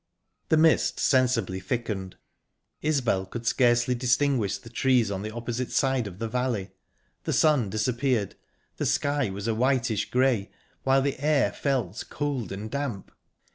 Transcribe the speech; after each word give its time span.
The 0.49 0.57
mist 0.57 0.99
sensibly 0.99 1.59
thickened. 1.59 2.15
Isbel 2.81 3.27
could 3.27 3.45
scarcely 3.45 3.93
distinguish 3.93 4.57
the 4.57 4.71
trees 4.71 5.11
on 5.11 5.21
the 5.21 5.29
opposite 5.29 5.71
side 5.71 6.07
of 6.07 6.17
the 6.17 6.27
valley. 6.27 6.71
The 7.25 7.33
sun 7.33 7.69
disappeared, 7.69 8.33
the 8.77 8.87
sky 8.87 9.29
was 9.29 9.47
a 9.47 9.53
whitish 9.53 10.09
grey, 10.09 10.49
while 10.81 11.03
the 11.03 11.19
air 11.19 11.51
felt 11.51 12.03
cold 12.09 12.51
and 12.51 12.71
damp. 12.71 13.11